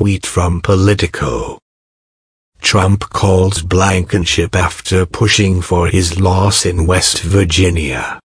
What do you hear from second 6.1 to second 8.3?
loss in West Virginia.